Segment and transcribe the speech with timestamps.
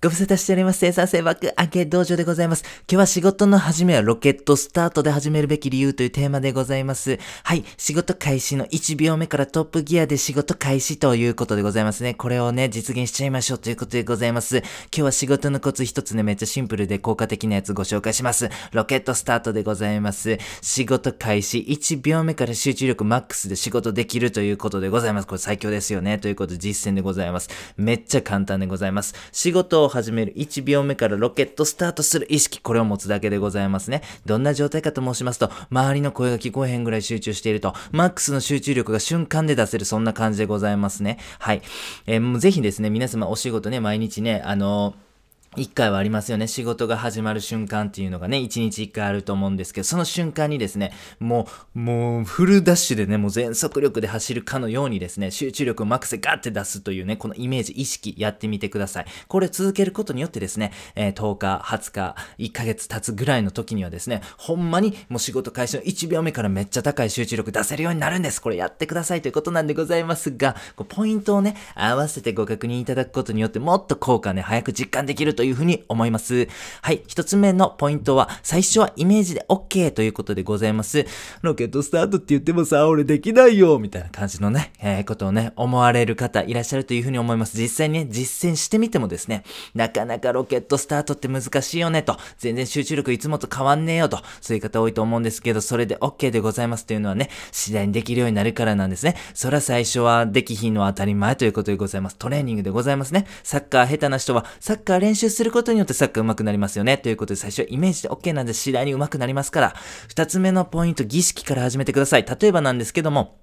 [0.00, 0.78] ご無沙汰しております。
[0.78, 2.62] 生産性爆上げ道場でございます。
[2.88, 7.18] 今日は仕事の始めはロケットスタートで始めるべき理由というテーマでございます。
[7.42, 7.64] はい。
[7.76, 12.14] 仕事開始の1秒目からトップギアで仕事開始ということでございますね。
[12.14, 14.58] これをね、実現しちゃいましょうということでございます。
[14.58, 18.50] 今日は仕事のコツ一つね、めっちゃシンプルで効果的なやつご紹介します。
[18.70, 20.38] ロケットスタートでございます。
[20.62, 25.26] 仕事開始1秒目から集中力マックスで仕事できるということでございます。
[25.26, 26.20] これ最強ですよね。
[26.20, 27.50] ということで実践でございます。
[27.76, 29.12] めっちゃ簡単でございます。
[29.32, 34.02] 仕事を始める1秒目からロケットスタートする意識、これを持つだけでございますね。
[34.24, 41.18] どんな状態かと申しますと、周りの声が聞こえへんぐらい集中していると、マックスの集中力が瞬間で出せる、そんな感じでございますね。
[41.40, 41.62] はい。
[42.06, 45.07] えー、もうぜひですね、皆様お仕事ね、毎日ね、あのー
[45.56, 46.46] 一回はありますよね。
[46.46, 59.06] 仕事が始まる瞬間っていうのがね、一日一回あると思うんですけど、その瞬間にですね、もう、もう、フルダッシュでね、もう全速力で走るかのようにですね、集中力をマックスでガッて出すというね、このイメージ、意識やってみてください。
[59.26, 68.40] これ続けることによってですね、えー、10日、20日、1ヶ月経つぐらいの時にはですね、ほんまにもう仕事開始の1秒目からめっちゃ高い集中力出せるようになるんです。
[68.40, 76.48] これやってくださいということなんでございますが、こうポイントをね、合わせてご確認いただくことによってもっと効果ね、早く実感できるというふうに思います。
[76.82, 77.00] はい。
[77.06, 81.06] 一つ目のポイントは、最初はイメージで OK ということでございます。
[81.42, 87.56] ロケットスタートって言ってもさ、俺できないよみたいな感じのね、えー、ことをね、思われる方いらっしゃるというふうに思います。
[87.56, 89.44] 実際にね、実践してみてもですね、
[89.76, 99.14] なかなかロケットスタートって難しいよねと、全然集中力いつもと変わんねえよと、そういう方多いと思うんですけど、それで OK でございますというのはね、次第にできるようになるからなんですね。
[99.34, 102.16] そら最初はできひんのは当たり前ということでございます。
[102.16, 103.26] トレーニングでございますね。
[103.44, 106.98] サッカー下手な人は、サッカー練習することによってサッカー上手くなりますよね。
[106.98, 109.74] ということで最初はイメージで OK なんで次第に上手くなりますから、
[110.08, 112.24] 二つ目のポイント、儀式から始めてください。
[112.24, 113.38] 例えばなんですけども、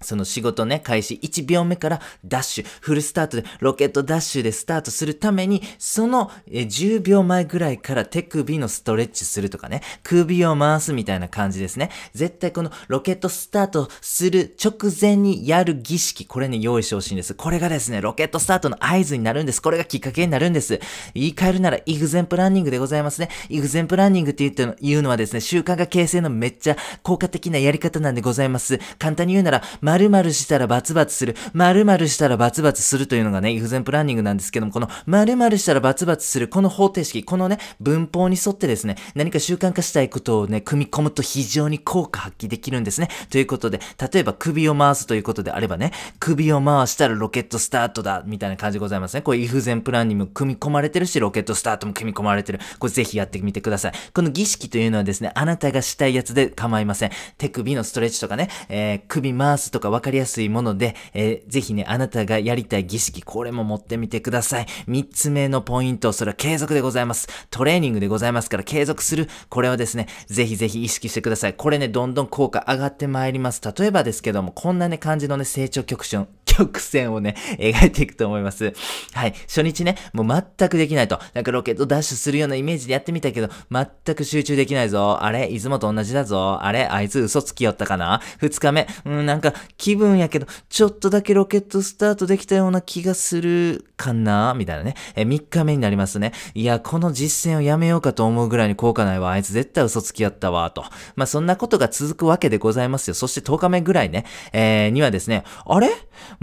[0.00, 11.90] その仕事ね、開始1秒目からダッシュ、フルスタートで、ロケットダッシュでスタートするために、その10秒前ぐらいから手首のストレッチするとかね、首を回すみたいな感じですね。
[12.14, 17.34] 絶対このロケットスタートする直前にやる儀式、これね、用意してほしいんです。
[17.34, 19.60] これがですね、ロケットスタートの合図になるんです。
[19.60, 20.80] これがきっかけになるんです。
[21.14, 23.28] 言い換えるなら、イグゼンプランニングでございますね。
[23.48, 28.78] イグゼンプランニングって言っての言うのはですね、習慣が形成のめっちゃ効果的なやり方なんでございます。
[28.98, 43.08] 簡単に言うなら、〇〇したらバツバツする、〇〇したらバツバツするというのがね、イフゼンプランニングなんですけども、この〇〇したらバツバツする、この方程式、このね、文法に沿ってですね、何か習慣化したいことをね、組み込むと非常に効果発揮できるんですね。
[43.30, 43.80] ということで、
[44.12, 49.22] 例えば首を回すということであればね、首を回したらロケットスタートだ、みたいな感じでございますね。
[49.22, 52.60] これイフゼンプランにも組み込まれてるし、ロケットスタートも組み込まれてる。
[52.78, 53.92] これぜひやってみてください。
[54.12, 57.10] この儀式というのはですね、あなたがしたいやつで構いません。
[57.38, 64.66] 手首のストレッチとかね、えー、首回すととか分かりやすいもので、えー、ぜひね、あなたがやりたい儀式、これも持ってみてください。
[64.88, 67.28] 3つ目のポイント、それは継続でございます。
[67.50, 69.28] トレーニングでございますから、継続する。
[69.48, 71.54] これはですね、ぜひぜひ意識してください。
[71.54, 73.62] これね、どんどん効果上がってまいります。
[73.78, 76.26] 例えばですけども、こんなね、感じのね、成長曲線、
[76.58, 78.74] 曲線をね、描いていくと思います。
[79.12, 79.34] はい。
[79.46, 81.18] 初日ね、もう全くできないと。
[81.34, 85.22] なんかロケットダッシュするようなイメージでやってみたけど、全く集中できないぞ。
[85.22, 86.58] あれいつもと同じだぞ。
[86.62, 88.86] あれあいつ嘘つきよったかな二日目。
[89.04, 94.94] うん、なんか気分やけど、ちょっとだけロケットスタートできたような気がするかなみたいなね。
[95.14, 96.32] え、3日目になりますね。
[96.54, 99.30] いや、この実践をやめようかと思うぐらいに効果ないわ。
[99.30, 100.70] あいつ絶対嘘つきやったわ。
[100.70, 100.84] と。
[101.16, 103.14] まあ、そんなことが続くわけでございますよ。
[103.14, 105.88] そして10日目ぐらいね、えー、にはですね、あれ？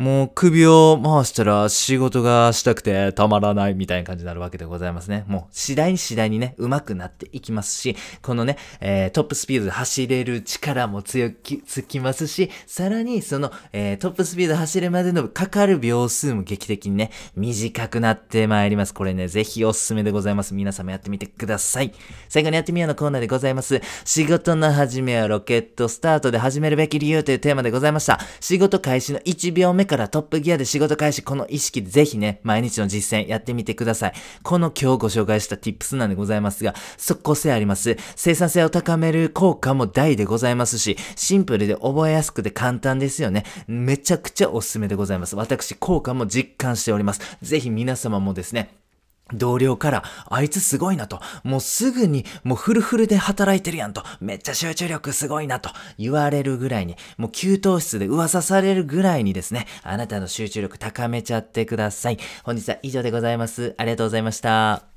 [0.05, 5.23] もう首を回したら仕事がしたくてたまらないみたいな感じになるわけでございますね。
[5.25, 18.93] もう次第に次第にね、上手くなっていきますし、このね、えー、トップスピードで走れる力も強き、つきますし、さらにその、えー、トップスピード走るまでのかかる秒数も劇的にね、短くなってまいります。
[18.93, 20.53] これね、ぜひおすすめでございます。
[20.53, 21.91] 皆様やってみてください。
[22.29, 23.81] 最後にやってみようのコーナーでございます。
[24.03, 28.19] 仕事の始めはロケットスタートで始めるべき理由というテーマでございました。
[28.39, 34.13] 仕事開始の1秒目からからトップギアで仕事開始、この意識でぜひね、毎日の実践やってみてください。
[34.43, 37.97] この今日ご紹介した tips なんでございますが、即効性あります。
[38.15, 43.45] 生産性を高める効果も大でございますし、シンプルで覚えやすくて簡単ですよね。
[43.67, 45.35] めちゃくちゃおすすめでございます。
[45.35, 47.21] 私、効果も実感しております。
[47.41, 48.84] ぜひ皆様もですね、
[49.33, 62.19] 同僚から、あいつすごいなと、もうすぐに、もうフルフルで働いてるやんと、めっちゃ集中力すごいなと言われるぐらいに、もう給湯室で噂されるぐらいにですね、あなたの集中力高めちゃってください。
[62.43, 63.73] 本日は以上でございます。
[63.77, 64.94] ありがとうございました。